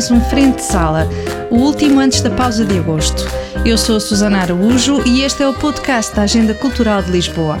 Mais 0.00 0.10
um 0.10 0.18
Frente 0.30 0.56
de 0.56 0.62
Sala, 0.62 1.06
o 1.50 1.56
último 1.56 2.00
antes 2.00 2.22
da 2.22 2.30
pausa 2.30 2.64
de 2.64 2.78
agosto. 2.78 3.22
Eu 3.66 3.76
sou 3.76 3.98
a 3.98 4.00
Susana 4.00 4.40
Araújo 4.40 5.02
e 5.06 5.20
este 5.20 5.42
é 5.42 5.46
o 5.46 5.52
podcast 5.52 6.16
da 6.16 6.22
Agenda 6.22 6.54
Cultural 6.54 7.02
de 7.02 7.10
Lisboa. 7.10 7.58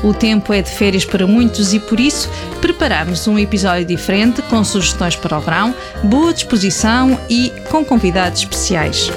O 0.00 0.14
tempo 0.14 0.52
é 0.52 0.62
de 0.62 0.70
férias 0.70 1.04
para 1.04 1.26
muitos 1.26 1.74
e 1.74 1.80
por 1.80 1.98
isso 1.98 2.30
preparamos 2.60 3.26
um 3.26 3.36
episódio 3.36 3.84
diferente 3.84 4.42
com 4.42 4.62
sugestões 4.62 5.16
para 5.16 5.36
o 5.36 5.40
verão, 5.40 5.74
boa 6.04 6.32
disposição 6.32 7.18
e 7.28 7.52
com 7.68 7.84
convidados 7.84 8.38
especiais. 8.38 9.10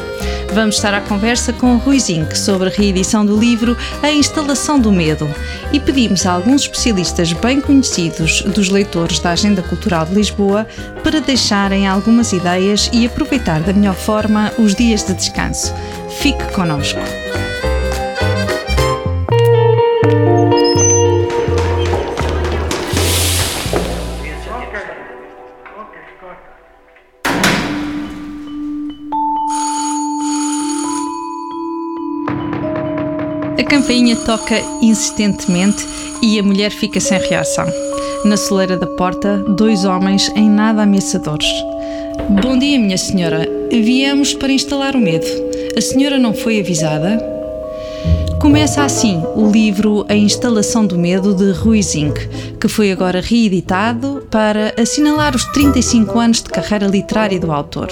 Vamos 0.55 0.75
estar 0.75 0.93
à 0.93 1.01
conversa 1.01 1.51
com 1.51 1.75
Rui 1.75 1.99
Zinck 1.99 2.37
sobre 2.37 2.69
a 2.69 2.71
reedição 2.71 3.25
do 3.25 3.37
livro 3.37 3.75
A 4.01 4.09
Instalação 4.09 4.79
do 4.79 4.89
Medo 4.89 5.27
e 5.73 5.81
pedimos 5.81 6.25
a 6.25 6.31
alguns 6.31 6.61
especialistas 6.61 7.33
bem 7.33 7.59
conhecidos 7.59 8.41
dos 8.41 8.69
leitores 8.69 9.19
da 9.19 9.31
Agenda 9.31 9.61
Cultural 9.61 10.05
de 10.05 10.15
Lisboa 10.15 10.65
para 11.03 11.19
deixarem 11.19 11.85
algumas 11.85 12.31
ideias 12.31 12.89
e 12.93 13.05
aproveitar 13.05 13.59
da 13.63 13.73
melhor 13.73 13.95
forma 13.95 14.49
os 14.57 14.73
dias 14.73 15.03
de 15.03 15.13
descanso. 15.13 15.73
Fique 16.21 16.49
connosco. 16.53 17.01
Campainha 33.65 34.15
toca 34.15 34.61
insistentemente 34.81 35.85
e 36.21 36.39
a 36.39 36.43
mulher 36.43 36.71
fica 36.71 36.99
sem 36.99 37.19
reação. 37.19 37.65
Na 38.23 38.37
soleira 38.37 38.77
da 38.77 38.87
porta, 38.87 39.37
dois 39.37 39.85
homens 39.85 40.31
em 40.35 40.49
nada 40.49 40.83
ameaçadores. 40.83 41.47
Bom 42.41 42.57
dia, 42.57 42.79
minha 42.79 42.97
senhora. 42.97 43.47
Viemos 43.69 44.33
para 44.33 44.51
instalar 44.51 44.95
o 44.95 44.99
medo. 44.99 45.25
A 45.75 45.81
senhora 45.81 46.17
não 46.17 46.33
foi 46.33 46.59
avisada? 46.59 47.21
Começa 48.39 48.83
assim 48.83 49.21
o 49.35 49.49
livro 49.49 50.05
A 50.07 50.15
Instalação 50.15 50.85
do 50.85 50.97
Medo 50.97 51.33
de 51.33 51.51
Rui 51.51 51.81
Zinck, 51.81 52.27
que 52.59 52.67
foi 52.67 52.91
agora 52.91 53.19
reeditado 53.19 54.27
para 54.29 54.73
assinalar 54.79 55.35
os 55.35 55.45
35 55.45 56.19
anos 56.19 56.43
de 56.43 56.49
carreira 56.49 56.85
literária 56.85 57.39
do 57.39 57.51
autor. 57.51 57.91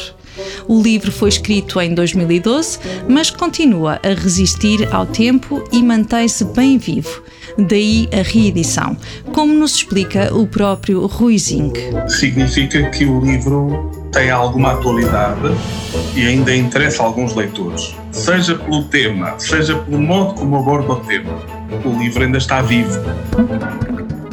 O 0.67 0.81
livro 0.81 1.11
foi 1.11 1.29
escrito 1.29 1.79
em 1.79 1.93
2012, 1.93 2.79
mas 3.07 3.29
continua 3.29 3.99
a 4.03 4.09
resistir 4.09 4.87
ao 4.93 5.05
tempo 5.05 5.63
e 5.71 5.81
mantém-se 5.81 6.45
bem 6.45 6.77
vivo. 6.77 7.21
Daí 7.57 8.09
a 8.11 8.23
reedição, 8.23 8.97
como 9.31 9.53
nos 9.53 9.75
explica 9.75 10.33
o 10.33 10.47
próprio 10.47 11.05
Rui 11.05 11.37
Zinck. 11.37 11.79
Significa 12.07 12.89
que 12.89 13.05
o 13.05 13.19
livro 13.19 13.91
tem 14.11 14.29
alguma 14.29 14.73
atualidade 14.73 15.41
e 16.15 16.25
ainda 16.25 16.55
interessa 16.55 17.03
a 17.03 17.05
alguns 17.05 17.35
leitores. 17.35 17.95
Seja 18.11 18.55
pelo 18.55 18.83
tema, 18.83 19.37
seja 19.39 19.75
pelo 19.75 20.01
modo 20.01 20.35
como 20.35 20.57
aborda 20.57 20.93
o 20.93 20.95
tema, 21.01 21.33
o 21.83 21.99
livro 21.99 22.23
ainda 22.23 22.37
está 22.37 22.61
vivo. 22.61 22.99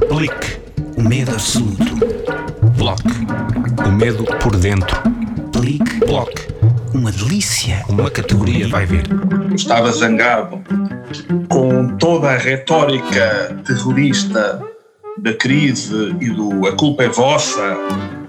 Blick, 0.08 0.58
o 0.96 1.02
medo 1.02 1.32
absoluto. 1.32 1.84
Block, 2.76 3.02
o 3.86 3.92
medo 3.92 4.24
por 4.24 4.56
dentro. 4.56 5.19
Blick, 5.60 5.98
Block, 6.06 6.32
uma 6.94 7.12
delícia. 7.12 7.84
Uma 7.86 8.10
categoria 8.10 8.66
vai 8.68 8.86
ver. 8.86 9.04
Estava 9.54 9.92
zangado 9.92 10.62
com 11.50 11.98
toda 11.98 12.30
a 12.30 12.36
retórica 12.38 13.60
terrorista 13.66 14.64
da 15.18 15.34
crise 15.34 16.16
e 16.18 16.30
do 16.30 16.66
a 16.66 16.74
culpa 16.74 17.02
é 17.02 17.10
vossa, 17.10 17.76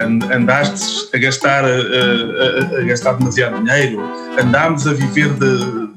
andaste 0.02 1.16
a 1.16 1.19
gastar, 1.19 1.64
a, 1.64 1.69
a, 1.69 2.80
a 2.80 2.84
gastar 2.84 3.14
demasiado 3.14 3.63
dinheiro, 3.63 4.02
andámos 4.38 4.86
a 4.86 4.94
viver 4.94 5.30
de, 5.30 5.58
de, 5.58 5.90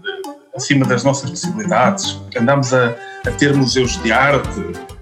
acima 0.54 0.86
das 0.86 1.02
nossas 1.02 1.30
possibilidades, 1.30 2.16
andámos 2.38 2.72
a, 2.72 2.94
a, 3.26 3.30
ter 3.32 3.52
museus 3.56 4.00
de 4.04 4.12
arte, 4.12 4.48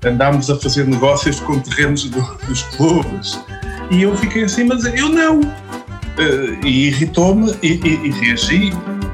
andámos 0.02 0.48
a 0.48 0.58
fazer 0.58 0.86
negócios 0.86 1.40
com 1.40 1.60
terrenos 1.60 2.04
do, 2.04 2.22
dos 2.46 2.62
clubes. 2.74 3.38
E 3.90 4.02
eu 4.02 4.16
fiquei 4.16 4.44
assim, 4.44 4.64
mas 4.64 4.86
eu 4.86 5.10
não. 5.10 5.42
E 6.64 6.88
irritou-me 6.88 7.54
e, 7.62 7.72
e, 7.72 8.06
e 8.06 8.10
reagi. 8.10 8.72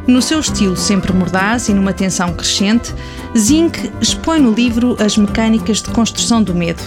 No 0.09 0.23
seu 0.23 0.41
estilo 0.41 0.75
sempre 0.75 1.13
mordaz 1.13 1.69
e 1.69 1.75
numa 1.75 1.93
tensão 1.93 2.33
crescente, 2.33 2.95
Zinck 3.37 3.91
expõe 4.01 4.41
no 4.41 4.53
livro 4.53 4.97
as 4.99 5.19
mecânicas 5.19 5.83
de 5.83 5.91
construção 5.91 6.43
do 6.43 6.55
medo. 6.55 6.83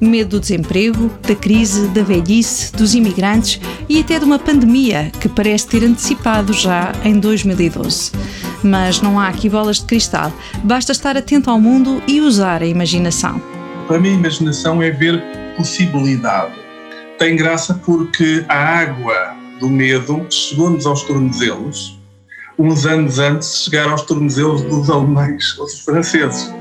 Medo 0.00 0.30
do 0.30 0.40
desemprego, 0.40 1.08
da 1.22 1.36
crise, 1.36 1.86
da 1.88 2.02
velhice, 2.02 2.72
dos 2.72 2.92
imigrantes 2.92 3.60
e 3.88 4.00
até 4.00 4.18
de 4.18 4.24
uma 4.24 4.40
pandemia 4.40 5.12
que 5.20 5.28
parece 5.28 5.68
ter 5.68 5.84
antecipado 5.84 6.52
já 6.52 6.92
em 7.04 7.20
2012. 7.20 8.10
Mas 8.60 9.00
não 9.00 9.20
há 9.20 9.28
aqui 9.28 9.48
bolas 9.48 9.78
de 9.78 9.84
cristal, 9.84 10.32
basta 10.64 10.90
estar 10.90 11.16
atento 11.16 11.50
ao 11.50 11.60
mundo 11.60 12.02
e 12.08 12.20
usar 12.20 12.60
a 12.60 12.66
imaginação. 12.66 13.40
Para 13.86 14.00
mim, 14.00 14.10
a 14.10 14.14
imaginação 14.14 14.82
é 14.82 14.90
ver 14.90 15.22
possibilidade. 15.56 16.54
Tem 17.20 17.36
graça 17.36 17.74
porque 17.84 18.44
a 18.48 18.56
água 18.56 19.43
do 19.60 19.68
medo 19.68 20.26
chegou-nos 20.30 20.86
aos 20.86 21.02
tornozelos 21.02 21.98
uns 22.58 22.86
anos 22.86 23.18
antes 23.18 23.48
de 23.48 23.64
chegar 23.64 23.88
aos 23.88 24.02
tornozelos 24.02 24.62
dos 24.62 24.88
alemães 24.88 25.58
ou 25.58 25.66
dos 25.66 25.80
franceses. 25.80 26.52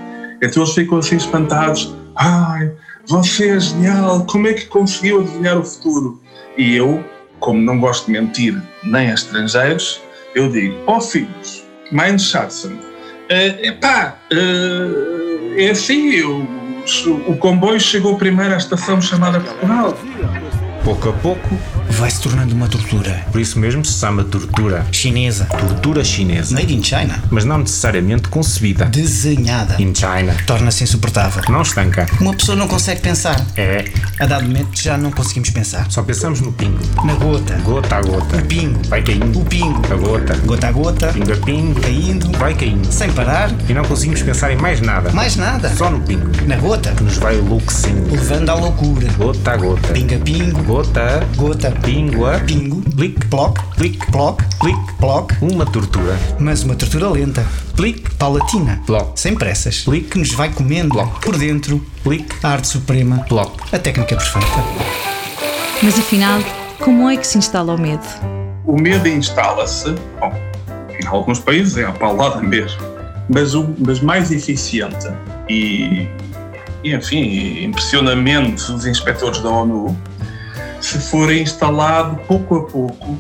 Então 0.42 0.64
eles 0.64 0.74
ficam 0.74 0.98
assim 0.98 1.18
espantados. 1.18 1.96
Ai, 2.16 2.72
você 3.08 3.50
é 3.50 3.59
genial, 3.59 4.26
como 4.26 4.48
é 4.48 4.54
que 4.54 4.66
conseguiu 4.66 5.22
adivinhar 5.22 5.58
o 5.58 5.64
futuro? 5.64 6.22
E 6.58 6.76
eu, 6.76 7.04
como 7.40 7.62
não 7.62 7.80
gosto 7.80 8.06
de 8.06 8.14
mentir 8.14 8.62
nem 8.84 9.10
a 9.10 9.14
estrangeiros, 9.14 10.02
eu 10.36 10.50
digo, 10.50 10.75
ó 10.88 10.98
oh, 10.98 11.02
filhos, 11.02 11.64
mein 11.92 12.18
Schatzen, 12.18 12.74
uh, 12.74 13.66
epá, 13.66 14.18
uh, 14.31 15.60
é 15.60 15.70
assim, 15.70 16.12
eu, 16.12 16.48
o 17.28 17.38
comboio 17.38 17.80
chegou 17.80 18.18
primeiro 18.18 18.54
à 18.54 18.58
estação 18.58 19.02
chamada 19.02 19.40
Portugal. 19.40 19.98
Pouco 20.84 21.10
a 21.10 21.14
pouco 21.14 21.50
vai 21.94 22.09
se 22.09 22.22
tornando 22.22 22.56
uma 22.56 22.68
tortura. 22.68 23.26
Por 23.31 23.40
isso 23.40 23.59
mesmo 23.59 23.84
se 23.86 24.00
chama 24.00 24.24
tortura. 24.24 24.86
Chinesa. 24.92 25.46
Tortura 25.46 26.04
chinesa. 26.04 26.56
Made 26.56 26.74
in 26.74 26.84
China. 26.84 27.22
Mas 27.30 27.46
não 27.46 27.59
necessariamente 27.59 28.28
concebida. 28.30 28.86
Desenhada. 28.86 29.76
In 29.81 29.94
China. 29.94 30.36
Torna-se 30.46 30.84
insuportável. 30.84 31.44
Não 31.50 31.62
estanca. 31.62 32.08
Uma 32.20 32.34
pessoa 32.34 32.56
não 32.56 32.68
consegue 32.68 33.02
pensar. 33.02 33.40
É. 33.56 33.86
A 34.20 34.26
dado 34.26 34.46
momento 34.46 34.81
já 34.81 34.98
não 34.98 35.12
conseguimos 35.12 35.50
pensar. 35.50 35.90
Só 35.92 36.02
pensamos 36.04 36.42
no 36.42 36.52
pingo. 36.52 36.80
Na 37.06 37.14
gota. 37.14 37.56
Gota 37.64 37.96
a 37.98 38.02
gota. 38.02 38.38
O 38.38 38.46
pingo. 38.46 38.80
Vai 38.88 39.04
caindo. 39.04 39.40
O 39.40 39.46
pingo. 39.46 39.81
A 39.92 39.96
gota. 39.96 40.36
Gota 40.46 40.68
a 40.68 40.72
gota. 40.72 41.08
Pingo 41.14 41.34
a 41.34 41.38
pingo. 41.38 41.81
Caindo. 41.81 42.38
Vai 42.38 42.56
caindo. 42.56 42.92
Sem 42.92 43.12
parar. 43.12 43.52
E 43.70 43.74
não 43.74 43.84
conseguimos 43.84 44.22
pensar 44.22 44.52
em 44.52 44.58
mais 44.58 44.81
nada. 44.81 45.12
Mais 45.12 45.36
nada. 45.36 45.74
Só 45.75 45.90
no 45.90 46.02
pingo. 46.02 46.30
Na 46.48 46.56
gota. 46.58 46.92
Que 46.92 47.04
nos 47.04 47.18
vai 47.18 47.38
enlouquecendo. 47.38 48.12
Levando 48.12 48.50
à 48.50 48.56
loucura. 48.56 49.08
Gota 49.18 49.52
a 49.52 49.58
gota. 49.58 49.94
Pinga 49.94 50.18
pingo. 50.18 50.64
Gota. 50.64 51.28
Gota. 51.36 51.72
Pingo 51.84 52.26
a 52.26 52.40
Pingo. 52.40 52.82
Plic. 52.96 53.28
Ploc. 53.28 53.60
Plic. 53.76 54.06
Ploc. 54.12 54.42
Plic. 54.60 54.94
Ploc. 54.98 55.32
Uma 55.42 55.66
tortura. 55.66 56.18
Mas 56.40 56.64
uma 56.64 56.76
tortura 56.76 57.10
lenta. 57.10 57.46
Plic. 57.76 58.10
Paulatina. 58.16 58.81
Ploc. 58.86 59.18
Sem 59.18 59.36
pressas. 59.36 59.81
Plic. 59.81 60.10
Que 60.10 60.19
nos 60.19 60.31
vai 60.31 60.50
comendo. 60.50 60.96
Ploc. 60.96 61.22
Por 61.22 61.38
dentro. 61.38 61.86
Plic. 62.04 62.34
A 62.42 62.50
arte 62.50 62.68
suprema. 62.68 63.25
Ploc. 63.28 63.60
A 63.72 63.78
técnica 63.78 64.16
perfeita. 64.16 64.48
Mas 65.81 66.00
afinal, 66.00 66.40
como 66.80 67.10
é 67.10 67.18
que 67.18 67.28
se 67.28 67.38
instala 67.38 67.75
o 67.75 67.78
medo? 67.78 68.04
O 68.66 68.80
medo 68.80 69.06
instala-se, 69.07 69.94
bom, 70.19 70.34
em 71.02 71.06
alguns 71.06 71.40
países 71.40 71.75
é 71.75 71.84
a 71.84 71.92
paulada 71.92 72.42
mesmo, 72.42 72.81
mas 73.28 73.54
o 73.54 73.75
mas 73.86 74.00
mais 74.00 74.31
eficiente 74.31 75.10
e, 75.50 76.07
e, 76.81 76.96
enfim, 76.96 77.66
impressionamente 77.66 78.72
os 78.72 78.86
inspectores 78.86 79.40
da 79.40 79.50
ONU, 79.50 79.98
se 80.83 81.00
for 81.00 81.31
instalado 81.31 82.18
pouco 82.27 82.57
a 82.57 82.65
pouco, 82.65 83.18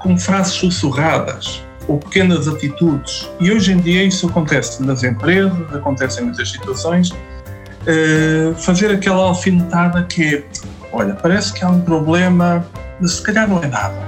com 0.00 0.18
frases 0.18 0.54
sussurradas 0.54 1.62
ou 1.86 1.98
pequenas 1.98 2.48
atitudes. 2.48 3.30
E 3.40 3.52
hoje 3.52 3.72
em 3.72 3.78
dia 3.78 4.02
isso 4.02 4.26
acontece 4.26 4.82
nas 4.82 5.04
empresas, 5.04 5.52
acontece 5.72 6.20
em 6.20 6.24
muitas 6.24 6.50
situações. 6.50 7.10
Uh, 7.10 8.54
fazer 8.56 8.90
aquela 8.90 9.26
alfinetada 9.26 10.02
que 10.04 10.36
é, 10.36 10.44
olha, 10.90 11.14
parece 11.14 11.52
que 11.52 11.64
há 11.64 11.68
um 11.68 11.80
problema, 11.82 12.66
mas 13.00 13.12
se 13.12 13.22
calhar 13.22 13.48
não 13.48 13.62
é 13.62 13.68
nada. 13.68 14.02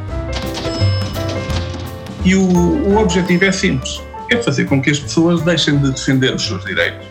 E 2.24 2.34
o, 2.34 2.42
o 2.42 2.96
objetivo 2.96 3.44
é 3.44 3.52
simples, 3.52 4.02
é 4.32 4.42
fazer 4.42 4.64
com 4.64 4.82
que 4.82 4.90
as 4.90 4.98
pessoas 4.98 5.42
deixem 5.42 5.78
de 5.78 5.92
defender 5.92 6.34
os 6.34 6.44
seus 6.44 6.64
direitos. 6.64 7.06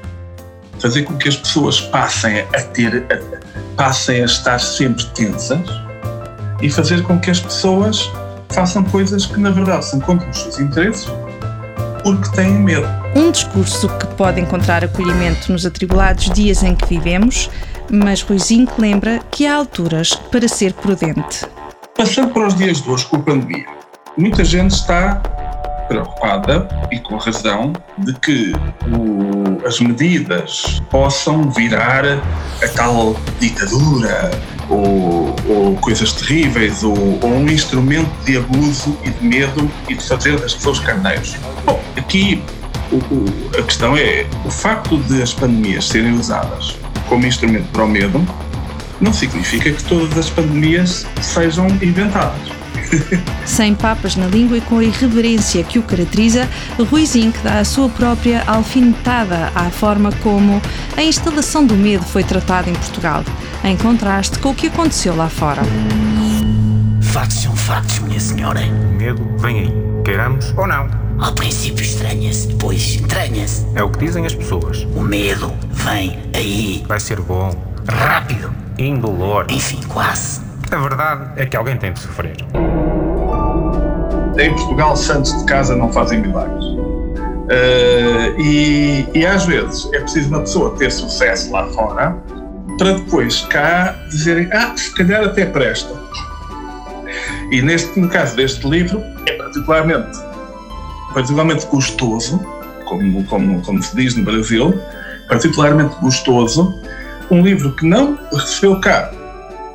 Fazer 0.85 1.01
com 1.01 1.17
que 1.17 1.27
as 1.27 1.35
pessoas 1.35 1.81
passem 1.81 2.41
a 2.41 2.61
ter, 2.61 3.07
passem 3.75 4.21
a 4.21 4.25
estar 4.25 4.59
sempre 4.59 5.03
tensas 5.15 5.67
e 6.61 6.69
fazer 6.69 7.01
com 7.01 7.19
que 7.19 7.31
as 7.31 7.39
pessoas 7.39 8.07
façam 8.49 8.83
coisas 8.83 9.25
que 9.25 9.39
na 9.39 9.49
verdade 9.49 9.83
são 9.83 9.99
contra 9.99 10.29
os 10.29 10.37
seus 10.37 10.59
interesses 10.59 11.07
porque 12.03 12.29
têm 12.35 12.51
medo. 12.51 12.87
Um 13.15 13.31
discurso 13.31 13.89
que 13.97 14.05
pode 14.13 14.39
encontrar 14.39 14.85
acolhimento 14.85 15.51
nos 15.51 15.65
atribulados 15.65 16.29
dias 16.29 16.61
em 16.61 16.75
que 16.75 16.85
vivemos, 16.85 17.49
mas 17.89 18.21
Ruizinho 18.21 18.69
lembra 18.77 19.21
que 19.31 19.47
há 19.47 19.55
alturas 19.55 20.13
para 20.13 20.47
ser 20.47 20.71
prudente. 20.73 21.47
Passando 21.97 22.31
para 22.31 22.45
os 22.45 22.53
dias 22.53 22.79
de 22.79 22.87
hoje 22.87 23.07
com 23.07 23.15
a 23.15 23.21
pandemia, 23.21 23.65
muita 24.15 24.45
gente 24.45 24.75
está 24.75 25.19
preocupada, 25.87 26.67
e 26.91 26.99
com 26.99 27.15
razão, 27.17 27.73
de 27.97 28.13
que 28.13 28.53
o, 28.87 29.34
as 29.65 29.79
medidas 29.79 30.81
possam 30.89 31.49
virar 31.51 32.05
a 32.05 32.67
tal 32.75 33.15
ditadura 33.39 34.31
ou, 34.69 35.35
ou 35.47 35.75
coisas 35.77 36.13
terríveis 36.13 36.83
ou, 36.83 37.19
ou, 37.21 37.29
um 37.29 37.49
instrumento 37.49 38.09
de 38.25 38.37
abuso 38.37 38.97
e 39.03 39.09
de 39.09 39.23
medo 39.23 39.69
e 39.89 39.95
de 39.95 40.03
fazer 40.03 40.39
das 40.39 40.53
pessoas 40.53 40.79
carneiros. 40.79 41.35
Bom, 41.65 41.81
aqui 41.97 42.41
o, 42.91 42.95
o, 42.95 43.25
a 43.59 43.63
questão 43.63 43.97
é 43.97 44.25
o 44.45 44.49
facto 44.49 44.97
de 44.97 45.21
as 45.21 45.33
pandemias 45.33 45.87
serem 45.87 46.13
usadas 46.13 46.77
como 47.07 47.25
instrumento 47.25 47.67
para 47.71 47.83
o 47.83 47.87
medo 47.87 48.25
não 48.99 49.11
significa 49.11 49.71
que 49.71 49.83
todas 49.83 50.17
as 50.17 50.29
pandemias 50.29 51.05
sejam 51.21 51.67
inventadas. 51.81 52.64
Sem 53.45 53.75
papas 53.75 54.15
na 54.15 54.27
língua 54.27 54.57
e 54.57 54.61
com 54.61 54.79
a 54.79 54.83
irreverência 54.83 55.63
que 55.63 55.79
o 55.79 55.83
caracteriza, 55.83 56.49
Rui 56.89 57.05
Zinc 57.05 57.37
dá 57.43 57.59
a 57.59 57.65
sua 57.65 57.89
própria 57.89 58.43
alfinetada 58.47 59.51
à 59.55 59.69
forma 59.69 60.11
como 60.23 60.61
a 60.97 61.03
instalação 61.03 61.65
do 61.65 61.75
medo 61.75 62.03
foi 62.03 62.23
tratada 62.23 62.69
em 62.69 62.73
Portugal, 62.73 63.23
em 63.63 63.77
contraste 63.77 64.39
com 64.39 64.49
o 64.49 64.55
que 64.55 64.67
aconteceu 64.67 65.15
lá 65.15 65.29
fora. 65.29 65.61
Factos 67.01 67.43
são 67.43 67.55
factos, 67.55 67.99
minha 67.99 68.19
senhora. 68.19 68.61
O 68.61 68.97
medo 68.97 69.25
vem 69.37 69.59
aí, 69.59 69.73
queiramos 70.03 70.53
ou 70.57 70.67
não. 70.67 71.05
Ao 71.17 71.33
princípio 71.33 71.83
estranha-se, 71.83 72.47
depois 72.47 72.95
entranha-se. 72.95 73.65
É 73.73 73.81
o 73.81 73.89
que 73.89 73.99
dizem 73.99 74.25
as 74.25 74.35
pessoas. 74.35 74.85
O 74.95 75.01
medo 75.01 75.53
vem 75.71 76.19
aí. 76.33 76.83
Vai 76.87 76.99
ser 76.99 77.21
bom. 77.21 77.55
Rápido. 77.87 78.53
Indolor. 78.77 79.45
Enfim, 79.49 79.79
quase. 79.87 80.44
A 80.71 80.77
verdade 80.77 81.29
é 81.35 81.45
que 81.45 81.55
alguém 81.55 81.77
tem 81.77 81.93
de 81.93 81.99
sofrer. 81.99 82.35
Em 84.37 84.53
Portugal, 84.55 84.95
santos 84.97 85.37
de 85.37 85.45
casa 85.45 85.75
não 85.75 85.91
fazem 85.91 86.21
milagres. 86.21 86.65
Uh, 86.65 88.39
e, 88.39 89.07
e, 89.13 89.25
às 89.25 89.45
vezes 89.45 89.87
é 89.93 89.99
preciso 89.99 90.29
uma 90.29 90.39
pessoa 90.39 90.75
ter 90.77 90.91
sucesso 90.91 91.51
lá 91.51 91.67
fora 91.67 92.17
para 92.79 92.93
depois 92.93 93.41
cá 93.41 93.95
dizerem: 94.09 94.49
Ah, 94.51 94.73
se 94.75 94.93
calhar 94.95 95.23
até 95.23 95.45
presta. 95.45 95.93
E 97.51 97.61
neste, 97.61 97.99
no 97.99 98.09
caso 98.09 98.35
deste 98.35 98.67
livro, 98.67 98.99
é 99.27 99.33
particularmente, 99.33 100.17
particularmente 101.13 101.67
gostoso, 101.67 102.43
como, 102.85 103.23
como, 103.25 103.61
como 103.61 103.83
se 103.83 103.95
diz 103.95 104.15
no 104.15 104.23
Brasil, 104.23 104.73
particularmente 105.29 105.95
gostoso, 106.01 106.81
um 107.29 107.41
livro 107.41 107.75
que 107.75 107.85
não 107.85 108.17
recebeu 108.33 108.79
cá 108.81 109.11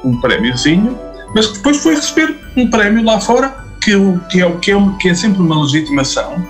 um 0.05 0.21
prémiozinho, 0.21 0.99
mas 1.35 1.47
que 1.47 1.55
depois 1.55 1.77
foi 1.79 1.95
receber 1.95 2.37
um 2.57 2.69
prémio 2.69 3.05
lá 3.05 3.21
fora, 3.21 3.55
que, 3.81 3.93
que, 4.31 4.43
é, 4.43 4.51
que, 4.59 4.73
é, 4.73 4.77
que 5.01 5.09
é 5.09 5.15
sempre 5.15 5.41
uma 5.41 5.63
legitimação, 5.63 6.45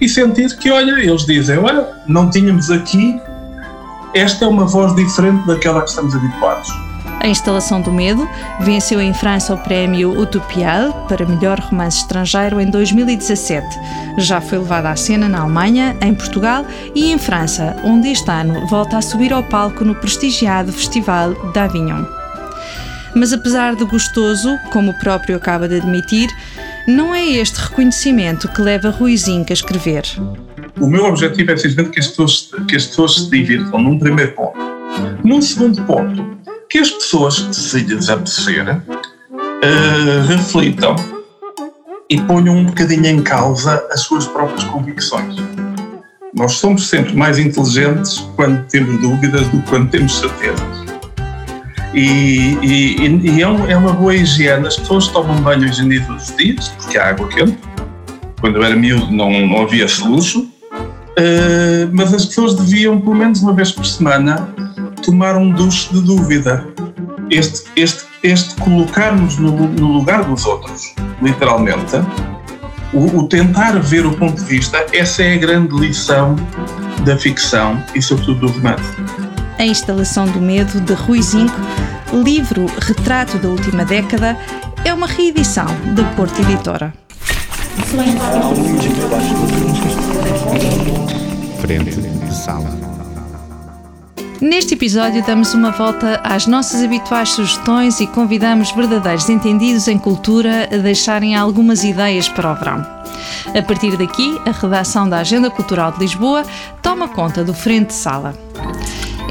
e 0.00 0.08
sentir 0.08 0.56
que, 0.56 0.70
olha, 0.70 0.92
eles 0.92 1.24
dizem, 1.24 1.58
olha, 1.58 1.86
não 2.06 2.30
tínhamos 2.30 2.70
aqui, 2.70 3.20
esta 4.14 4.44
é 4.44 4.48
uma 4.48 4.66
voz 4.66 4.94
diferente 4.94 5.46
daquela 5.46 5.82
que 5.82 5.90
estamos 5.90 6.14
habituados. 6.14 6.68
A 7.20 7.28
instalação 7.28 7.82
do 7.82 7.92
medo 7.92 8.26
venceu 8.60 8.98
em 8.98 9.12
França 9.12 9.52
o 9.52 9.58
prémio 9.58 10.18
Utopial 10.18 11.04
para 11.06 11.26
melhor 11.26 11.60
romance 11.60 11.98
estrangeiro 11.98 12.58
em 12.58 12.70
2017. 12.70 13.66
Já 14.16 14.40
foi 14.40 14.58
levada 14.58 14.88
à 14.88 14.96
cena 14.96 15.28
na 15.28 15.42
Alemanha, 15.42 15.94
em 16.00 16.14
Portugal 16.14 16.64
e 16.94 17.12
em 17.12 17.18
França, 17.18 17.76
onde 17.84 18.08
este 18.08 18.30
ano 18.30 18.66
volta 18.68 18.96
a 18.96 19.02
subir 19.02 19.34
ao 19.34 19.42
palco 19.42 19.84
no 19.84 19.94
prestigiado 19.94 20.72
Festival 20.72 21.34
d'Avignon. 21.52 22.19
Mas 23.14 23.32
apesar 23.32 23.74
de 23.74 23.84
gostoso, 23.84 24.58
como 24.72 24.92
o 24.92 24.98
próprio 24.98 25.36
acaba 25.36 25.68
de 25.68 25.76
admitir, 25.76 26.28
não 26.86 27.14
é 27.14 27.24
este 27.24 27.56
reconhecimento 27.60 28.48
que 28.48 28.62
leva 28.62 28.90
Ruizinho 28.90 29.44
a 29.48 29.52
escrever. 29.52 30.04
O 30.80 30.86
meu 30.86 31.04
objetivo 31.04 31.50
é 31.52 31.56
simplesmente 31.56 31.90
que 31.90 32.00
as 32.00 32.08
pessoas, 32.08 32.50
que 32.68 32.76
as 32.76 32.86
pessoas 32.86 33.14
se 33.14 33.30
divirtam, 33.30 33.80
num 33.80 33.98
primeiro 33.98 34.32
ponto. 34.32 34.58
Num 35.22 35.42
segundo 35.42 35.82
ponto, 35.82 36.38
que 36.68 36.78
as 36.78 36.90
pessoas, 36.90 37.48
se 37.52 37.80
lhes 37.80 38.08
apetecer, 38.08 38.64
uh, 38.70 40.26
reflitam 40.26 40.96
e 42.08 42.20
ponham 42.22 42.56
um 42.56 42.64
bocadinho 42.64 43.06
em 43.06 43.22
causa 43.22 43.86
as 43.90 44.00
suas 44.00 44.26
próprias 44.26 44.64
convicções. 44.64 45.36
Nós 46.34 46.52
somos 46.52 46.88
sempre 46.88 47.14
mais 47.14 47.38
inteligentes 47.38 48.18
quando 48.36 48.66
temos 48.68 49.00
dúvidas 49.00 49.48
do 49.48 49.60
que 49.62 49.68
quando 49.68 49.90
temos 49.90 50.18
certezas. 50.18 50.79
E, 51.92 52.56
e, 52.62 53.06
e 53.06 53.42
é, 53.42 53.72
é, 53.72 53.76
uma 53.76 53.92
boa 53.92 54.14
higiene. 54.14 54.66
As 54.66 54.76
pessoas 54.76 55.08
tomam 55.08 55.36
banho 55.36 55.68
hoje 55.68 56.00
todos 56.00 56.30
os 56.30 56.36
dias, 56.36 56.68
porque 56.68 56.98
há 56.98 57.08
água 57.10 57.28
quente. 57.28 57.58
Quando 58.40 58.56
eu 58.56 58.64
era 58.64 58.76
miúdo 58.76 59.10
não, 59.12 59.30
não 59.46 59.62
havia 59.62 59.84
esse 59.84 60.06
luxo. 60.06 60.48
Uh, 60.70 61.90
mas 61.92 62.14
as 62.14 62.24
pessoas 62.24 62.54
deviam, 62.54 63.00
pelo 63.00 63.16
menos 63.16 63.42
uma 63.42 63.52
vez 63.52 63.72
por 63.72 63.84
semana, 63.84 64.48
tomar 65.02 65.36
um 65.36 65.50
duche 65.50 65.92
de 65.92 66.00
dúvida. 66.00 66.66
Este, 67.30 67.64
este, 67.76 68.04
este 68.22 68.54
colocar-nos 68.56 69.36
no, 69.38 69.52
no, 69.52 69.92
lugar 69.92 70.24
dos 70.24 70.46
outros, 70.46 70.94
literalmente, 71.20 71.96
o, 72.92 73.18
o, 73.18 73.28
tentar 73.28 73.78
ver 73.80 74.06
o 74.06 74.12
ponto 74.12 74.36
de 74.36 74.44
vista, 74.44 74.84
essa 74.92 75.22
é 75.22 75.34
a 75.34 75.36
grande 75.36 75.76
lição 75.76 76.34
da 77.04 77.16
ficção 77.16 77.82
e, 77.94 78.00
sobretudo, 78.00 78.40
do 78.40 78.52
romance. 78.52 78.96
A 79.60 79.66
instalação 79.66 80.24
do 80.24 80.40
medo 80.40 80.80
de 80.80 80.94
Rui 80.94 81.20
Zinco, 81.20 81.60
livro 82.14 82.64
Retrato 82.78 83.36
da 83.36 83.46
Última 83.50 83.84
Década, 83.84 84.34
é 84.86 84.94
uma 84.94 85.06
reedição 85.06 85.66
da 85.94 86.02
Porta 86.16 86.40
Editora. 86.40 86.94
Frente 91.60 91.90
de 91.90 92.34
sala. 92.34 92.70
Neste 94.40 94.72
episódio 94.72 95.22
damos 95.26 95.52
uma 95.52 95.72
volta 95.72 96.22
às 96.24 96.46
nossas 96.46 96.82
habituais 96.82 97.28
sugestões 97.28 98.00
e 98.00 98.06
convidamos 98.06 98.72
verdadeiros 98.72 99.28
entendidos 99.28 99.88
em 99.88 99.98
cultura 99.98 100.70
a 100.72 100.78
deixarem 100.78 101.36
algumas 101.36 101.84
ideias 101.84 102.30
para 102.30 102.50
o 102.50 102.54
verão. 102.54 102.86
A 103.54 103.62
partir 103.62 103.98
daqui, 103.98 104.40
a 104.46 104.52
redação 104.52 105.06
da 105.06 105.18
Agenda 105.18 105.50
Cultural 105.50 105.92
de 105.92 105.98
Lisboa 105.98 106.46
toma 106.80 107.08
conta 107.08 107.44
do 107.44 107.52
Frente 107.52 107.88
de 107.88 107.94
Sala. 107.94 108.34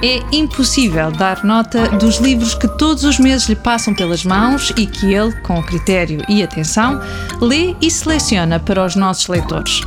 É 0.02 0.24
impossível 0.34 1.12
dar 1.12 1.44
nota 1.44 1.90
dos 1.98 2.20
livros 2.20 2.54
que 2.54 2.68
todos 2.78 3.04
os 3.04 3.20
meses 3.20 3.50
lhe 3.50 3.56
passam 3.56 3.94
pelas 3.94 4.24
mãos 4.24 4.72
e 4.78 4.86
que 4.86 5.14
ele, 5.14 5.34
com 5.42 5.62
critério 5.62 6.24
e 6.30 6.42
atenção, 6.42 7.02
lê 7.42 7.76
e 7.82 7.92
seleciona 7.92 8.60
para 8.60 8.86
os 8.86 8.96
nossos 8.96 9.28
leitores. 9.28 9.82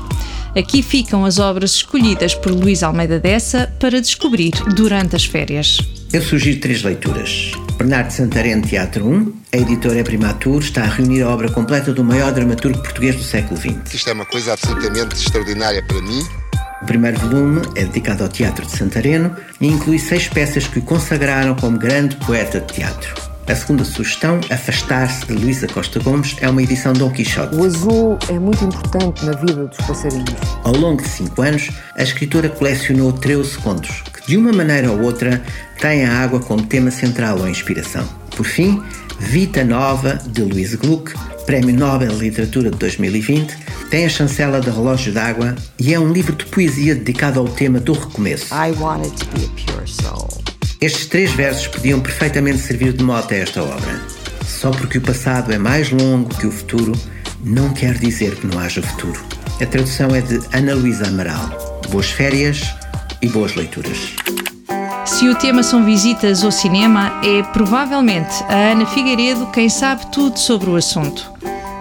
Aqui 0.54 0.82
ficam 0.82 1.24
as 1.24 1.38
obras 1.38 1.70
escolhidas 1.76 2.34
por 2.34 2.52
Luís 2.52 2.82
Almeida 2.82 3.18
Dessa 3.18 3.72
para 3.78 4.02
descobrir 4.02 4.52
durante 4.74 5.16
as 5.16 5.24
férias. 5.24 5.78
Eu 6.12 6.20
sugiro 6.20 6.60
três 6.60 6.82
leituras. 6.82 7.52
Bernardo 7.78 8.10
Santarém, 8.10 8.60
Teatro 8.60 9.08
1. 9.08 9.32
A 9.54 9.56
editora 9.56 9.98
é 9.98 10.02
Primatur 10.02 10.60
está 10.60 10.82
a 10.82 10.86
reunir 10.86 11.22
a 11.22 11.30
obra 11.30 11.50
completa 11.50 11.90
do 11.90 12.04
maior 12.04 12.32
dramaturgo 12.32 12.82
português 12.82 13.16
do 13.16 13.22
século 13.22 13.58
XX. 13.58 13.94
Isto 13.94 14.10
é 14.10 14.12
uma 14.12 14.26
coisa 14.26 14.52
absolutamente 14.52 15.14
extraordinária 15.14 15.82
para 15.82 16.02
mim. 16.02 16.22
O 16.82 16.84
primeiro 16.84 17.16
volume 17.20 17.62
é 17.76 17.84
dedicado 17.84 18.24
ao 18.24 18.28
Teatro 18.28 18.66
de 18.66 18.72
Santareno 18.72 19.36
e 19.60 19.68
inclui 19.68 20.00
seis 20.00 20.26
peças 20.26 20.66
que 20.66 20.80
o 20.80 20.82
consagraram 20.82 21.54
como 21.54 21.78
grande 21.78 22.16
poeta 22.16 22.60
de 22.60 22.74
teatro. 22.74 23.14
A 23.46 23.54
segunda 23.54 23.84
sugestão, 23.84 24.40
Afastar-se, 24.50 25.26
de 25.26 25.32
Luísa 25.32 25.68
Costa 25.68 26.00
Gomes, 26.00 26.36
é 26.40 26.48
uma 26.48 26.60
edição 26.60 26.92
de 26.92 26.98
Dom 26.98 27.10
Quixote. 27.10 27.54
O 27.54 27.64
azul 27.64 28.18
é 28.28 28.38
muito 28.38 28.64
importante 28.64 29.24
na 29.24 29.32
vida 29.32 29.66
dos 29.66 29.76
passarinhos. 29.78 30.34
Ao 30.64 30.74
longo 30.74 31.00
de 31.00 31.08
cinco 31.08 31.40
anos, 31.40 31.70
a 31.96 32.02
escritora 32.02 32.48
colecionou 32.48 33.12
13 33.12 33.58
contos, 33.58 34.02
que 34.12 34.26
de 34.26 34.36
uma 34.36 34.52
maneira 34.52 34.90
ou 34.90 35.02
outra 35.02 35.40
têm 35.80 36.04
a 36.04 36.18
água 36.18 36.40
como 36.40 36.66
tema 36.66 36.90
central 36.90 37.38
ou 37.38 37.48
inspiração. 37.48 38.08
Por 38.36 38.44
fim, 38.44 38.82
Vita 39.22 39.64
Nova, 39.64 40.20
de 40.26 40.42
Luís 40.42 40.74
Gluck, 40.74 41.14
Prémio 41.46 41.74
Nobel 41.74 42.10
de 42.10 42.18
Literatura 42.18 42.70
de 42.70 42.76
2020, 42.76 43.56
tem 43.88 44.04
a 44.04 44.08
chancela 44.08 44.60
de 44.60 44.68
Relógio 44.68 45.12
d'Água 45.12 45.54
e 45.78 45.94
é 45.94 45.98
um 45.98 46.12
livro 46.12 46.34
de 46.34 46.44
poesia 46.46 46.94
dedicado 46.94 47.40
ao 47.40 47.48
tema 47.48 47.80
do 47.80 47.92
recomeço. 47.92 48.52
I 48.52 48.72
wanted 48.78 49.12
to 49.16 49.26
be 49.34 49.46
a 49.46 49.72
pure 49.72 49.88
soul. 49.88 50.28
Estes 50.80 51.06
três 51.06 51.32
versos 51.32 51.68
podiam 51.68 52.00
perfeitamente 52.00 52.58
servir 52.58 52.92
de 52.92 53.02
mote 53.02 53.32
a 53.34 53.38
esta 53.38 53.62
obra. 53.62 54.02
Só 54.46 54.70
porque 54.70 54.98
o 54.98 55.02
passado 55.02 55.52
é 55.52 55.58
mais 55.58 55.90
longo 55.90 56.28
que 56.34 56.46
o 56.46 56.50
futuro, 56.50 56.92
não 57.42 57.72
quer 57.72 57.94
dizer 57.94 58.34
que 58.34 58.46
não 58.46 58.58
haja 58.58 58.82
futuro. 58.82 59.24
A 59.60 59.66
tradução 59.66 60.14
é 60.14 60.20
de 60.20 60.40
Ana 60.52 60.74
Luísa 60.74 61.06
Amaral. 61.06 61.80
Boas 61.90 62.10
férias 62.10 62.62
e 63.22 63.28
boas 63.28 63.54
leituras. 63.54 64.14
Se 65.22 65.28
o 65.28 65.36
tema 65.36 65.62
são 65.62 65.84
visitas 65.84 66.42
ou 66.42 66.50
cinema, 66.50 67.12
é 67.22 67.44
provavelmente 67.44 68.42
a 68.48 68.72
Ana 68.72 68.84
Figueiredo 68.84 69.46
quem 69.52 69.68
sabe 69.68 70.04
tudo 70.06 70.36
sobre 70.36 70.68
o 70.68 70.74
assunto. 70.74 71.32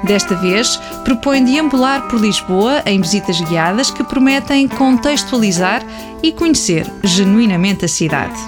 Desta 0.04 0.36
vez, 0.36 0.80
propõe 1.04 1.44
deambular 1.44 2.08
por 2.08 2.20
Lisboa 2.20 2.84
em 2.86 3.02
visitas 3.02 3.42
guiadas 3.42 3.90
que 3.90 4.04
prometem 4.04 4.68
contextualizar 4.68 5.84
e 6.22 6.32
conhecer 6.32 6.86
genuinamente 7.04 7.84
a 7.84 7.88
cidade. 7.88 8.40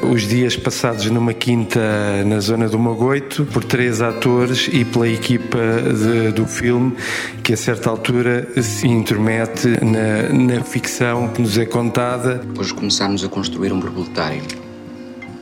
os 0.03 0.23
dias 0.23 0.57
passados 0.57 1.07
numa 1.07 1.33
quinta 1.33 1.81
na 2.27 2.41
zona 2.41 2.69
do 2.69 2.81
Mogoito 2.81 3.45
por 3.53 3.63
três 3.63 4.03
atores 4.03 4.69
e 4.73 4.85
pela 4.85 5.09
equipa 5.09 5.59
de, 5.95 6.33
do 6.33 6.47
filme, 6.47 6.97
que 7.45 7.53
a 7.53 7.57
certa 7.57 7.89
altura 7.89 8.40
se 8.63 8.87
intromete 8.87 9.69
na, 9.85 10.57
na 10.57 10.65
ficção 10.65 11.29
que 11.29 11.43
nos 11.43 11.57
é 11.59 11.67
contada. 11.67 12.43
Hoje 12.59 12.75
começámos 12.75 13.25
a 13.25 13.29
construir 13.29 13.73
um 13.73 13.81
borboletário. 13.81 14.43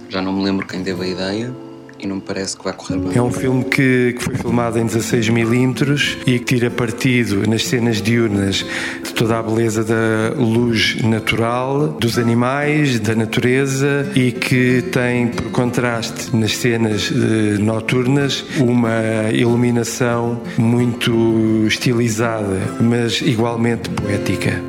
Já 0.09 0.23
não 0.23 0.33
me 0.33 0.45
lembro 0.45 0.67
quem 0.67 0.83
teve 0.83 1.03
a 1.03 1.07
ideia 1.07 1.68
e 2.01 2.07
não 2.07 2.17
me 2.17 2.23
parece 2.23 2.57
que 2.57 2.65
vai 2.65 2.73
correr 2.73 2.99
bem. 2.99 3.17
É 3.17 3.23
um 3.23 3.31
filme 3.31 3.65
que, 3.65 4.15
que 4.17 4.23
foi 4.23 4.35
filmado 4.35 4.79
em 4.79 4.87
16mm 4.87 6.19
e 6.27 6.39
que 6.39 6.45
tira 6.45 6.71
partido 6.71 7.49
nas 7.49 7.65
cenas 7.65 8.01
diurnas 8.01 8.65
de 9.05 9.13
toda 9.13 9.39
a 9.39 9.43
beleza 9.43 9.85
da 9.85 10.35
luz 10.37 11.03
natural, 11.03 11.89
dos 11.89 12.19
animais, 12.19 12.99
da 13.01 13.15
natureza 13.15 14.11
e 14.15 14.33
que 14.33 14.83
tem 14.93 15.29
por 15.29 15.51
contraste 15.51 16.35
nas 16.35 16.57
cenas 16.57 17.11
eh, 17.11 17.59
noturnas 17.59 18.45
uma 18.59 19.31
iluminação 19.33 20.41
muito 20.57 21.67
estilizada, 21.67 22.61
mas 22.81 23.21
igualmente 23.21 23.89
poética. 23.91 24.63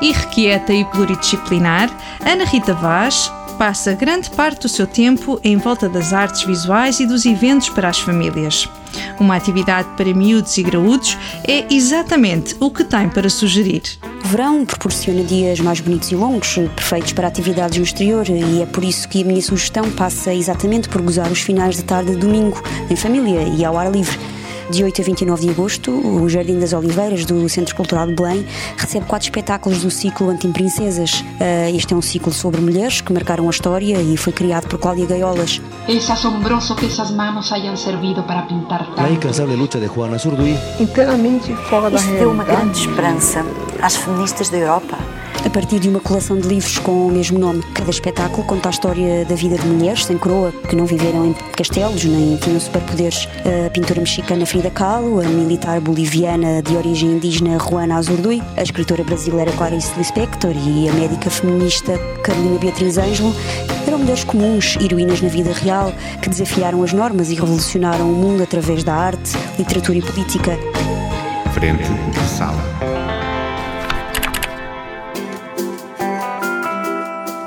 Irrequieta 0.00 0.72
e 0.72 0.84
pluridisciplinar, 0.86 1.88
Ana 2.26 2.44
Rita 2.44 2.74
Vaz 2.74 3.32
passa 3.54 3.92
grande 3.92 4.30
parte 4.30 4.62
do 4.62 4.68
seu 4.68 4.86
tempo 4.86 5.40
em 5.42 5.56
volta 5.56 5.88
das 5.88 6.12
artes 6.12 6.44
visuais 6.44 7.00
e 7.00 7.06
dos 7.06 7.24
eventos 7.24 7.68
para 7.68 7.88
as 7.88 7.98
famílias. 7.98 8.68
Uma 9.18 9.36
atividade 9.36 9.88
para 9.96 10.12
miúdos 10.12 10.56
e 10.58 10.62
graúdos 10.62 11.16
é 11.46 11.72
exatamente 11.72 12.56
o 12.60 12.70
que 12.70 12.84
tem 12.84 13.08
para 13.08 13.28
sugerir. 13.28 13.82
O 14.24 14.28
verão 14.28 14.64
proporciona 14.64 15.22
dias 15.22 15.60
mais 15.60 15.80
bonitos 15.80 16.10
e 16.10 16.16
longos, 16.16 16.54
perfeitos 16.76 17.12
para 17.12 17.28
atividades 17.28 17.78
no 17.78 17.84
exterior, 17.84 18.28
e 18.28 18.62
é 18.62 18.66
por 18.66 18.84
isso 18.84 19.08
que 19.08 19.22
a 19.22 19.24
minha 19.24 19.42
sugestão 19.42 19.90
passa 19.90 20.32
exatamente 20.32 20.88
por 20.88 21.02
gozar 21.02 21.30
os 21.30 21.40
finais 21.40 21.76
de 21.76 21.84
tarde 21.84 22.12
de 22.12 22.16
domingo, 22.16 22.62
em 22.90 22.96
família 22.96 23.42
e 23.42 23.64
ao 23.64 23.76
ar 23.76 23.90
livre. 23.90 24.33
De 24.70 24.82
8 24.82 25.02
a 25.02 25.04
29 25.04 25.46
de 25.46 25.50
agosto, 25.50 25.90
o 25.90 26.28
Jardim 26.28 26.58
das 26.58 26.72
Oliveiras 26.72 27.26
do 27.26 27.46
Centro 27.48 27.76
Cultural 27.76 28.06
de 28.06 28.14
Belém 28.14 28.46
recebe 28.76 29.04
quatro 29.04 29.26
espetáculos 29.26 29.82
do 29.82 29.90
ciclo 29.90 30.30
Antim-Princesas. 30.30 31.20
Uh, 31.20 31.76
este 31.76 31.92
é 31.92 31.96
um 31.96 32.00
ciclo 32.00 32.32
sobre 32.32 32.60
mulheres 32.60 33.00
que 33.02 33.12
marcaram 33.12 33.46
a 33.46 33.50
história 33.50 34.00
e 34.00 34.16
foi 34.16 34.32
criado 34.32 34.66
por 34.66 34.78
Cláudia 34.78 35.06
Gaiolas. 35.06 35.60
É 35.86 35.96
assombroso 35.96 36.74
que 36.76 36.86
essas 36.86 37.10
manos 37.10 37.52
hayan 37.52 37.76
servido 37.76 38.22
para 38.22 38.42
pintar 38.42 38.86
tanto. 38.86 39.02
La 39.02 39.10
incansável 39.10 39.56
luta 39.56 39.78
de 39.78 39.86
Juana 39.86 40.16
Zurduy. 40.16 40.58
Inteiramente 40.80 41.54
fora 41.68 41.90
da 41.90 41.96
Isto 41.96 42.06
realidade. 42.06 42.18
deu 42.18 42.30
uma 42.30 42.44
grande 42.44 42.78
esperança 42.78 43.44
às 43.82 43.96
feministas 43.96 44.48
da 44.48 44.56
Europa 44.56 44.96
a 44.96 45.13
partir 45.54 45.78
de 45.78 45.88
uma 45.88 46.00
coleção 46.00 46.36
de 46.36 46.48
livros 46.48 46.78
com 46.80 47.06
o 47.06 47.12
mesmo 47.12 47.38
nome. 47.38 47.62
Cada 47.72 47.88
espetáculo 47.88 48.44
conta 48.44 48.68
a 48.68 48.72
história 48.72 49.24
da 49.24 49.36
vida 49.36 49.56
de 49.56 49.64
mulheres 49.64 50.04
sem 50.04 50.18
coroa, 50.18 50.52
que 50.68 50.74
não 50.74 50.84
viveram 50.84 51.26
em 51.26 51.32
castelos 51.56 52.04
nem 52.04 52.36
tinham 52.38 52.58
superpoderes. 52.58 53.28
A 53.64 53.70
pintora 53.70 54.00
mexicana 54.00 54.44
Frida 54.44 54.68
Kahlo, 54.68 55.20
a 55.20 55.22
militar 55.22 55.80
boliviana 55.80 56.60
de 56.60 56.76
origem 56.76 57.12
indígena 57.12 57.56
Juana 57.60 57.94
Azurduy, 57.94 58.42
a 58.56 58.64
escritora 58.64 59.04
brasileira 59.04 59.52
Clarice 59.52 59.96
Lispector 59.96 60.52
e 60.56 60.88
a 60.88 60.92
médica 60.92 61.30
feminista 61.30 61.96
Carolina 62.24 62.58
Beatriz 62.58 62.98
Ângelo 62.98 63.32
eram 63.86 63.98
mulheres 63.98 64.24
comuns, 64.24 64.76
heroínas 64.80 65.20
na 65.20 65.28
vida 65.28 65.52
real, 65.52 65.92
que 66.20 66.28
desafiaram 66.28 66.82
as 66.82 66.92
normas 66.92 67.30
e 67.30 67.34
revolucionaram 67.36 68.10
o 68.10 68.14
mundo 68.16 68.42
através 68.42 68.82
da 68.82 68.92
arte, 68.92 69.36
literatura 69.56 69.98
e 69.98 70.02
política. 70.02 70.58
Frente 71.52 71.84
de 71.84 72.28
sala. 72.36 72.63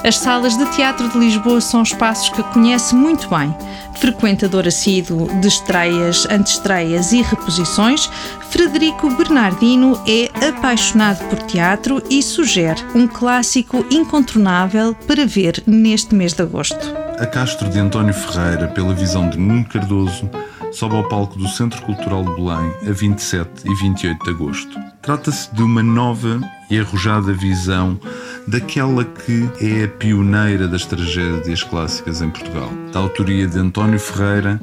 As 0.08 0.20
salas 0.20 0.56
de 0.56 0.66
teatro 0.68 1.10
de 1.10 1.20
Lisboa 1.20 1.60
são 1.60 1.84
espaços 1.84 2.30
que 2.30 2.42
conhece 2.42 2.96
muito 2.96 3.28
bem. 3.28 3.54
Frequentador 4.00 4.66
assíduo 4.66 5.28
de 5.42 5.50
estreias, 5.50 6.26
antestreias 6.32 7.12
e 7.12 7.22
reposições, 7.22 8.10
Frederico 8.50 9.10
Bernardino 9.16 10.02
é 10.08 10.32
apaixonado 10.48 11.28
por 11.28 11.40
teatro 11.40 12.02
e 12.10 12.24
sugere 12.24 12.82
um 12.96 13.06
clássico 13.06 13.86
incontornável 13.92 14.96
para 14.96 15.26
ver 15.26 15.62
neste 15.68 16.16
mês 16.16 16.32
de 16.32 16.42
agosto. 16.42 16.96
A 17.20 17.26
Castro 17.26 17.70
de 17.70 17.78
António 17.78 18.14
Ferreira, 18.14 18.70
pela 18.70 18.94
visão 18.94 19.30
de 19.30 19.38
Nuno 19.38 19.66
Cardoso, 19.66 20.30
sobe 20.72 20.96
ao 20.96 21.10
palco 21.10 21.38
do 21.38 21.50
Centro 21.50 21.82
Cultural 21.82 22.24
de 22.24 22.34
Belém 22.34 22.74
a 22.88 22.94
27 22.94 23.50
e 23.66 23.76
28 23.76 24.24
de 24.24 24.30
agosto. 24.30 24.80
Trata-se 25.02 25.54
de 25.54 25.62
uma 25.62 25.84
nova 25.84 26.40
e 26.70 26.80
arrojada 26.80 27.34
visão 27.34 28.00
daquela 28.48 29.04
que 29.04 29.50
é 29.62 29.86
a 29.86 29.88
pioneira 29.88 30.68
das 30.68 30.86
tragédias 30.86 31.64
clássicas 31.64 32.22
em 32.22 32.30
Portugal. 32.30 32.70
Da 32.92 33.00
autoria 33.00 33.48
de 33.48 33.60
António 33.60 34.00
Ferreira, 34.00 34.60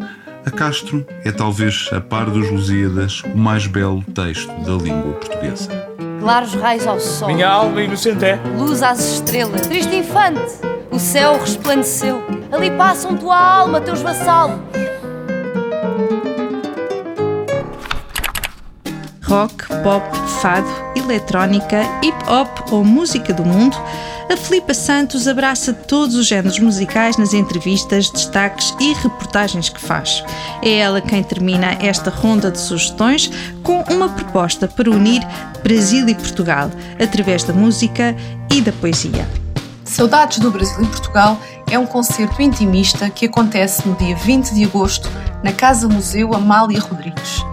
a 0.47 0.51
Castro 0.51 1.07
é 1.25 1.33
talvez, 1.33 1.89
a 1.93 2.01
par 2.01 2.31
dos 2.31 2.51
Lusíadas, 2.51 3.23
o 3.23 3.37
mais 3.37 3.67
belo 3.67 4.03
texto 4.15 4.53
da 4.65 4.73
língua 4.73 5.13
portuguesa. 5.15 5.71
Claros 6.21 6.55
raios 6.55 6.87
ao 6.87 7.01
sol. 7.01 7.29
Minha 7.29 7.49
alma 7.49 7.83
inocente 7.83 8.25
é. 8.25 8.41
Luz 8.57 8.83
às 8.83 9.15
estrelas. 9.15 9.63
Triste 9.63 9.95
infante, 9.95 10.43
o 10.91 10.99
céu 10.99 11.39
resplandeceu. 11.39 12.23
Ali 12.53 12.71
passam 12.71 13.17
tua 13.17 13.39
alma, 13.39 13.81
teus 13.81 14.01
vassalos. 14.01 14.59
rock, 19.35 19.67
pop, 19.83 20.17
fado, 20.41 20.69
eletrónica, 21.05 21.83
hip 22.03 22.17
hop 22.29 22.73
ou 22.73 22.85
música 22.85 23.33
do 23.33 23.45
mundo, 23.45 23.77
a 24.31 24.37
Filipa 24.37 24.73
Santos 24.73 25.29
abraça 25.29 25.73
todos 25.73 26.17
os 26.17 26.27
géneros 26.27 26.59
musicais 26.59 27.17
nas 27.17 27.35
entrevistas, 27.35 28.11
destaques 28.11 28.75
e 28.81 28.95
reportagens 28.95 29.69
que 29.69 29.81
faz. 29.81 30.25
É 30.63 30.79
ela 30.79 31.01
quem 31.01 31.23
termina 31.23 31.77
esta 31.81 32.11
ronda 32.11 32.51
de 32.51 32.59
sugestões 32.59 33.31
com 33.63 33.83
uma 33.83 34.09
proposta 34.09 34.67
para 34.67 34.91
unir 34.91 35.23
Brasil 35.63 36.09
e 36.09 36.15
Portugal 36.15 36.71
através 36.99 37.45
da 37.45 37.53
música 37.53 38.17
e 38.51 38.61
da 38.61 38.73
poesia. 38.73 39.29
Saudades 39.85 40.39
do 40.39 40.51
Brasil 40.51 40.83
e 40.83 40.87
Portugal 40.87 41.39
é 41.71 41.79
um 41.79 41.87
concerto 41.87 42.41
intimista 42.41 43.11
que 43.11 43.27
acontece 43.27 43.87
no 43.87 43.95
dia 43.97 44.17
20 44.17 44.55
de 44.55 44.65
agosto 44.65 45.09
na 45.43 45.53
Casa 45.53 45.87
Museu 45.87 46.35
Amália 46.35 46.81
Rodrigues. 46.81 47.45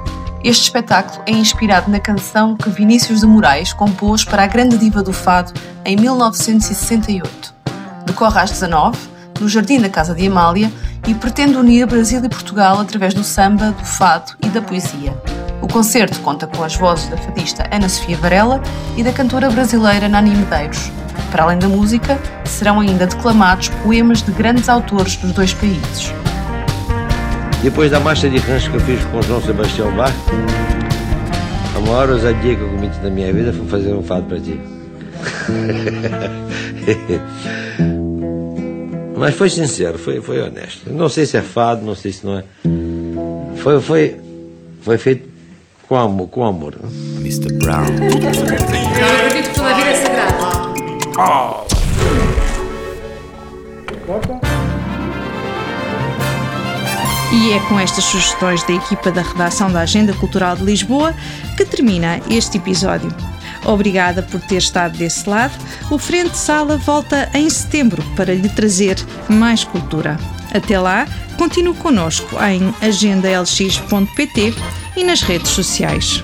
Este 0.43 0.63
espetáculo 0.63 1.21
é 1.27 1.31
inspirado 1.31 1.91
na 1.91 1.99
canção 1.99 2.55
que 2.55 2.67
Vinícius 2.67 3.19
de 3.19 3.27
Moraes 3.27 3.73
compôs 3.73 4.25
para 4.25 4.43
a 4.43 4.47
grande 4.47 4.75
diva 4.75 5.03
do 5.03 5.13
fado 5.13 5.53
em 5.85 5.95
1968. 5.95 7.53
Decorre 8.07 8.39
às 8.39 8.49
19 8.49 8.97
no 9.39 9.47
Jardim 9.47 9.79
da 9.79 9.87
Casa 9.87 10.15
de 10.15 10.25
Amália 10.25 10.71
e 11.07 11.13
pretende 11.13 11.57
unir 11.57 11.85
Brasil 11.85 12.23
e 12.23 12.29
Portugal 12.29 12.79
através 12.79 13.13
do 13.13 13.23
samba, 13.23 13.71
do 13.71 13.85
fado 13.85 14.33
e 14.43 14.49
da 14.49 14.63
poesia. 14.63 15.15
O 15.61 15.67
concerto 15.67 16.19
conta 16.21 16.47
com 16.47 16.63
as 16.63 16.75
vozes 16.75 17.07
da 17.07 17.17
fadista 17.17 17.67
Ana 17.71 17.87
Sofia 17.87 18.17
Varela 18.17 18.59
e 18.97 19.03
da 19.03 19.13
cantora 19.13 19.47
brasileira 19.47 20.09
Nani 20.09 20.31
Medeiros. 20.31 20.91
Para 21.29 21.43
além 21.43 21.59
da 21.59 21.67
música, 21.67 22.19
serão 22.45 22.79
ainda 22.79 23.05
declamados 23.05 23.69
poemas 23.83 24.23
de 24.23 24.31
grandes 24.31 24.67
autores 24.67 25.15
dos 25.17 25.33
dois 25.33 25.53
países. 25.53 26.11
Depois 27.63 27.91
da 27.91 27.99
marcha 27.99 28.27
de 28.27 28.37
rancho 28.37 28.71
que 28.71 28.77
eu 28.77 28.81
fiz 28.81 29.05
com 29.05 29.19
o 29.19 29.21
João 29.21 29.39
Sebastião 29.41 29.95
Bach, 29.95 30.11
a 31.75 31.79
maior 31.79 32.09
ousadia 32.09 32.55
que 32.55 32.61
eu 32.61 32.69
cometi 32.69 32.99
na 33.01 33.11
minha 33.11 33.31
vida 33.31 33.53
foi 33.53 33.67
fazer 33.67 33.93
um 33.93 34.01
fado 34.01 34.25
para 34.25 34.39
ti. 34.39 34.59
Mas 39.15 39.35
foi 39.35 39.51
sincero, 39.51 39.99
foi, 39.99 40.19
foi 40.19 40.41
honesto. 40.41 40.91
Não 40.91 41.07
sei 41.07 41.27
se 41.27 41.37
é 41.37 41.43
fado, 41.43 41.85
não 41.85 41.93
sei 41.93 42.11
se 42.11 42.25
não 42.25 42.39
é. 42.39 42.43
Foi, 43.57 43.79
foi, 43.79 44.15
foi 44.81 44.97
feito 44.97 45.29
com 45.87 45.95
amor. 45.95 46.27
Com 46.29 46.43
amor. 46.43 46.73
Mr. 47.19 47.53
Brown. 47.59 47.85
Eu 47.85 49.27
acredito 49.27 49.49
que 49.49 49.55
toda 49.55 49.75
vida 49.75 49.89
é 49.89 49.95
sagrada. 49.95 50.41
E 57.33 57.53
é 57.53 57.59
com 57.61 57.79
estas 57.79 58.03
sugestões 58.03 58.61
da 58.63 58.73
equipa 58.73 59.09
da 59.09 59.21
redação 59.21 59.71
da 59.71 59.81
Agenda 59.81 60.13
Cultural 60.13 60.55
de 60.55 60.63
Lisboa 60.63 61.15
que 61.55 61.63
termina 61.63 62.19
este 62.29 62.57
episódio. 62.57 63.09
Obrigada 63.65 64.21
por 64.21 64.41
ter 64.41 64.57
estado 64.57 64.97
desse 64.97 65.29
lado. 65.29 65.53
O 65.89 65.97
Frente 65.97 66.37
Sala 66.37 66.77
volta 66.77 67.29
em 67.33 67.49
setembro 67.49 68.03
para 68.15 68.33
lhe 68.33 68.49
trazer 68.49 68.97
mais 69.29 69.63
cultura. 69.63 70.19
Até 70.53 70.77
lá, 70.77 71.07
continue 71.37 71.75
connosco 71.75 72.35
em 72.43 72.73
agendalx.pt 72.85 74.53
e 74.97 75.03
nas 75.03 75.21
redes 75.21 75.51
sociais. 75.51 76.23